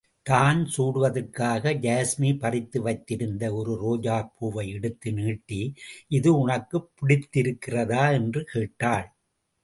[0.21, 5.59] தான் சூடுவதற்காக யாஸ்மி பறித்து வைத்திருந்த ஒரு ரோஜாப்பூவை எடுத்து நீட்டி,
[6.07, 8.11] இது உனக்குப் பிடித்திருக்கிறதா?
[8.11, 9.07] என்று கேட்டாள்.